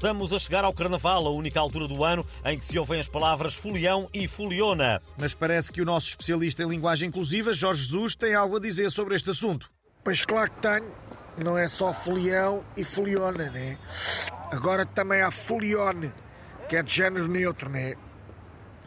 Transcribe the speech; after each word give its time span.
Estamos 0.00 0.32
a 0.32 0.38
chegar 0.38 0.64
ao 0.64 0.72
Carnaval, 0.72 1.26
a 1.26 1.30
única 1.30 1.60
altura 1.60 1.86
do 1.86 2.02
ano 2.02 2.24
em 2.46 2.58
que 2.58 2.64
se 2.64 2.78
ouvem 2.78 2.98
as 2.98 3.06
palavras 3.06 3.54
folião 3.54 4.08
e 4.14 4.26
foliona. 4.26 4.98
Mas 5.18 5.34
parece 5.34 5.70
que 5.70 5.82
o 5.82 5.84
nosso 5.84 6.08
especialista 6.08 6.62
em 6.62 6.68
linguagem 6.68 7.10
inclusiva, 7.10 7.52
Jorge 7.52 7.84
Jesus, 7.84 8.16
tem 8.16 8.34
algo 8.34 8.56
a 8.56 8.60
dizer 8.60 8.90
sobre 8.90 9.14
este 9.14 9.28
assunto. 9.28 9.70
Pois 10.02 10.22
claro 10.22 10.50
que 10.52 10.56
tenho. 10.56 10.90
Não 11.36 11.58
é 11.58 11.68
só 11.68 11.92
folião 11.92 12.64
e 12.78 12.82
foliona, 12.82 13.50
né? 13.50 13.78
Agora 14.50 14.86
também 14.86 15.20
há 15.20 15.30
folione, 15.30 16.10
que 16.66 16.76
é 16.76 16.82
de 16.82 16.94
género 16.94 17.28
neutro, 17.28 17.68
né? 17.68 17.94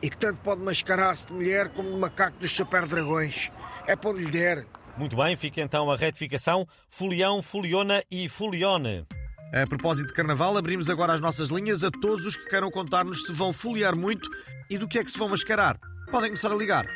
E 0.01 0.09
que 0.09 0.17
tanto 0.17 0.39
pode 0.39 0.61
mascarar-se 0.61 1.27
de 1.27 1.33
mulher 1.33 1.69
como 1.73 1.91
de 1.91 1.97
macaco 1.97 2.39
dos 2.39 2.51
super 2.51 2.87
dragões. 2.87 3.51
É 3.85 3.95
para 3.95 4.09
onde 4.09 4.23
lhe 4.23 4.31
der. 4.31 4.65
Muito 4.97 5.15
bem, 5.15 5.35
fica 5.35 5.61
então 5.61 5.91
a 5.91 5.95
retificação: 5.95 6.67
folião, 6.89 7.39
foliona 7.39 8.03
e 8.09 8.27
folione. 8.27 9.05
A 9.53 9.67
propósito 9.67 10.07
de 10.07 10.13
carnaval, 10.13 10.57
abrimos 10.57 10.89
agora 10.89 11.13
as 11.13 11.19
nossas 11.19 11.49
linhas 11.49 11.83
a 11.83 11.91
todos 11.91 12.25
os 12.25 12.35
que 12.35 12.49
queiram 12.49 12.71
contar-nos 12.71 13.21
se 13.23 13.31
vão 13.31 13.53
foliar 13.53 13.95
muito 13.95 14.27
e 14.67 14.79
do 14.79 14.87
que 14.87 14.97
é 14.97 15.03
que 15.03 15.11
se 15.11 15.17
vão 15.19 15.29
mascarar. 15.29 15.79
Podem 16.09 16.31
começar 16.31 16.51
a 16.51 16.55
ligar. 16.55 16.87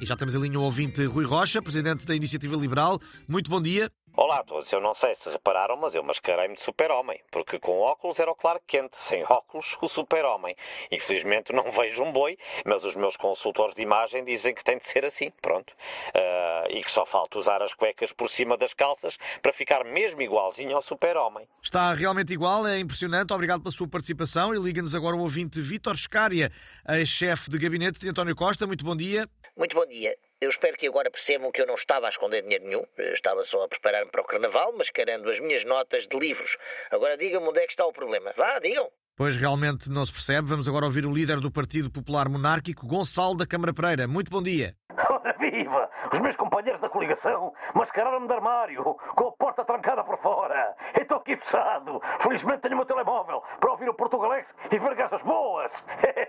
E 0.00 0.04
já 0.04 0.16
temos 0.16 0.34
a 0.34 0.40
linha 0.40 0.58
o 0.58 0.62
ouvinte 0.64 1.04
Rui 1.04 1.24
Rocha, 1.24 1.62
presidente 1.62 2.04
da 2.04 2.16
Iniciativa 2.16 2.56
Liberal. 2.56 3.00
Muito 3.28 3.48
bom 3.48 3.62
dia. 3.62 3.88
Olá 4.14 4.40
a 4.40 4.44
todos, 4.44 4.70
eu 4.70 4.78
não 4.78 4.94
sei 4.94 5.14
se 5.14 5.30
repararam, 5.30 5.74
mas 5.74 5.94
eu 5.94 6.02
mascarei-me 6.02 6.54
de 6.54 6.60
super-homem, 6.60 7.18
porque 7.30 7.58
com 7.58 7.80
óculos 7.80 8.20
era 8.20 8.30
o 8.30 8.34
Clark 8.34 8.62
Kent, 8.66 8.92
sem 8.92 9.24
óculos 9.24 9.78
o 9.80 9.88
super-homem. 9.88 10.54
Infelizmente 10.90 11.50
não 11.50 11.64
vejo 11.72 12.02
um 12.02 12.12
boi, 12.12 12.36
mas 12.66 12.84
os 12.84 12.94
meus 12.94 13.16
consultores 13.16 13.74
de 13.74 13.80
imagem 13.80 14.22
dizem 14.22 14.54
que 14.54 14.62
tem 14.62 14.76
de 14.76 14.84
ser 14.84 15.06
assim, 15.06 15.32
pronto. 15.40 15.72
Uh, 16.14 16.70
e 16.70 16.84
que 16.84 16.90
só 16.90 17.06
falta 17.06 17.38
usar 17.38 17.62
as 17.62 17.72
cuecas 17.72 18.12
por 18.12 18.28
cima 18.28 18.54
das 18.58 18.74
calças 18.74 19.16
para 19.40 19.54
ficar 19.54 19.82
mesmo 19.82 20.20
igualzinho 20.20 20.76
ao 20.76 20.82
super-homem. 20.82 21.48
Está 21.62 21.94
realmente 21.94 22.34
igual, 22.34 22.66
é 22.66 22.78
impressionante. 22.78 23.32
Obrigado 23.32 23.62
pela 23.62 23.72
sua 23.72 23.88
participação 23.88 24.54
e 24.54 24.58
liga-nos 24.58 24.94
agora 24.94 25.16
o 25.16 25.20
ouvinte 25.20 25.58
Vítor 25.58 25.96
Scária, 25.96 26.52
ex-chefe 26.86 27.50
de 27.50 27.58
gabinete 27.58 27.98
de 27.98 28.10
António 28.10 28.36
Costa. 28.36 28.66
Muito 28.66 28.84
bom 28.84 28.94
dia. 28.94 29.26
Muito 29.56 29.76
bom 29.76 29.84
dia. 29.84 30.16
Eu 30.40 30.48
espero 30.48 30.76
que 30.78 30.86
agora 30.86 31.10
percebam 31.10 31.52
que 31.52 31.60
eu 31.60 31.66
não 31.66 31.74
estava 31.74 32.06
a 32.06 32.08
esconder 32.08 32.40
dinheiro 32.42 32.64
nenhum. 32.64 32.84
Eu 32.96 33.12
estava 33.12 33.44
só 33.44 33.62
a 33.62 33.68
preparar-me 33.68 34.10
para 34.10 34.22
o 34.22 34.24
carnaval, 34.24 34.72
mascarando 34.72 35.30
as 35.30 35.38
minhas 35.40 35.62
notas 35.64 36.08
de 36.08 36.18
livros. 36.18 36.56
Agora 36.90 37.18
digam-me 37.18 37.48
onde 37.48 37.60
é 37.60 37.66
que 37.66 37.72
está 37.72 37.84
o 37.84 37.92
problema. 37.92 38.32
Vá, 38.34 38.58
digam. 38.58 38.90
Pois 39.14 39.36
realmente 39.36 39.90
não 39.90 40.06
se 40.06 40.12
percebe. 40.12 40.48
Vamos 40.48 40.66
agora 40.66 40.86
ouvir 40.86 41.04
o 41.04 41.12
líder 41.12 41.38
do 41.38 41.52
Partido 41.52 41.90
Popular 41.90 42.30
Monárquico, 42.30 42.86
Gonçalo 42.86 43.36
da 43.36 43.46
Câmara 43.46 43.74
Pereira. 43.74 44.08
Muito 44.08 44.30
bom 44.30 44.42
dia. 44.42 44.74
Ora 45.10 45.34
viva! 45.38 45.90
Os 46.12 46.18
meus 46.18 46.36
companheiros 46.36 46.80
da 46.80 46.88
coligação 46.88 47.52
mascararam-me 47.74 48.26
de 48.26 48.32
armário, 48.32 48.82
com 48.84 49.28
a 49.28 49.32
porta 49.32 49.64
trancada 49.64 50.02
por 50.02 50.18
fora. 50.18 50.74
Estou 50.98 51.18
aqui 51.18 51.36
fechado. 51.36 52.00
Felizmente 52.20 52.62
tenho 52.62 52.74
o 52.74 52.78
meu 52.78 52.86
telemóvel 52.86 53.42
para 53.60 53.70
ouvir 53.70 53.88
o 53.88 53.94
Portugalex 53.94 54.48
e 54.70 54.78
ver 54.78 54.94
gajas 54.94 55.22
boas. 55.22 55.72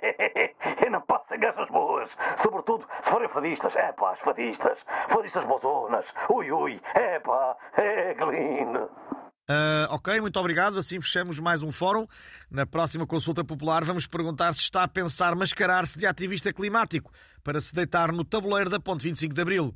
Eu 0.86 0.92
não 0.92 1.02
passo 1.02 1.26
sem 1.30 1.40
gajas 1.40 1.70
boas. 1.70 1.83
Sobretudo 2.38 2.86
se 3.02 3.10
forem 3.10 3.30
fadistas. 3.30 3.76
É 3.76 3.92
pá, 3.94 4.12
as 4.12 4.20
fadistas. 4.20 4.78
Fadistas 5.10 5.46
bozonas. 5.46 6.06
Ui, 6.30 6.52
ui. 6.52 6.82
É 6.96 7.20
pá. 7.20 7.56
É 7.78 8.14
que 8.14 8.26
lindo. 8.26 8.90
Uh, 9.50 9.86
ok, 9.90 10.22
muito 10.22 10.40
obrigado. 10.40 10.78
Assim 10.80 11.02
fechamos 11.02 11.40
mais 11.40 11.62
um 11.62 11.72
fórum. 11.72 12.08
Na 12.50 12.66
próxima 12.66 13.06
consulta 13.06 13.44
popular 13.44 13.84
vamos 13.84 14.08
perguntar 14.08 14.54
se 14.54 14.62
está 14.62 14.84
a 14.84 14.88
pensar 14.88 15.36
mascarar-se 15.36 16.00
de 16.00 16.06
ativista 16.06 16.54
climático 16.54 17.12
para 17.44 17.60
se 17.60 17.74
deitar 17.74 18.12
no 18.12 18.24
tabuleiro 18.24 18.70
da 18.70 18.80
Ponte 18.80 19.04
25 19.04 19.34
de 19.34 19.42
Abril. 19.42 19.74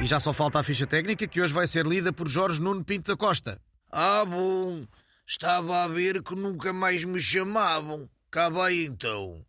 E 0.00 0.06
já 0.06 0.18
só 0.18 0.32
falta 0.32 0.58
a 0.58 0.62
ficha 0.62 0.86
técnica 0.86 1.26
que 1.26 1.40
hoje 1.40 1.52
vai 1.52 1.66
ser 1.66 1.86
lida 1.86 2.12
por 2.12 2.28
Jorge 2.28 2.60
Nuno 2.60 2.84
Pinto 2.84 3.12
da 3.12 3.16
Costa. 3.16 3.60
Ah, 3.90 4.24
bom. 4.24 4.84
Estava 5.26 5.84
a 5.84 5.88
ver 5.88 6.22
que 6.22 6.34
nunca 6.34 6.72
mais 6.72 7.04
me 7.04 7.20
chamavam. 7.20 8.08
Cá 8.30 8.48
vai 8.48 8.84
então. 8.84 9.40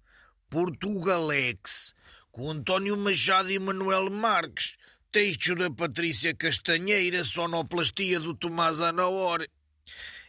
Portugalex, 0.50 1.96
com 2.32 2.50
António 2.50 2.98
Machado 2.98 3.52
e 3.52 3.60
Manuel 3.60 4.10
Marques. 4.10 4.78
Texto 5.12 5.56
da 5.56 5.72
Patrícia 5.72 6.36
Castanheira, 6.36 7.24
sonoplastia 7.24 8.20
do 8.20 8.34
Tomás 8.34 8.82
Anaor. 8.82 9.48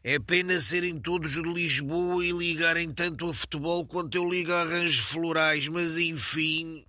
É 0.04 0.18
pena 0.20 0.60
serem 0.60 1.00
todos 1.00 1.32
de 1.32 1.42
Lisboa 1.42 2.24
e 2.24 2.30
ligarem 2.30 2.92
tanto 2.92 3.28
a 3.28 3.34
futebol 3.34 3.84
quanto 3.84 4.16
eu 4.16 4.30
ligo 4.30 4.52
a 4.52 4.62
arranjos 4.62 5.04
florais, 5.04 5.66
mas 5.66 5.98
enfim. 5.98 6.84